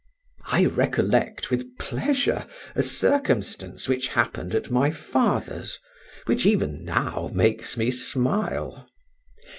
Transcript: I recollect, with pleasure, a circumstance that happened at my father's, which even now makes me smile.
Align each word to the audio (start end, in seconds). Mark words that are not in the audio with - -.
I 0.47 0.65
recollect, 0.65 1.51
with 1.51 1.77
pleasure, 1.77 2.47
a 2.73 2.81
circumstance 2.81 3.85
that 3.85 4.03
happened 4.05 4.55
at 4.55 4.71
my 4.71 4.89
father's, 4.89 5.77
which 6.25 6.43
even 6.43 6.83
now 6.83 7.29
makes 7.31 7.77
me 7.77 7.91
smile. 7.91 8.89